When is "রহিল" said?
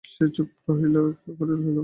1.41-1.77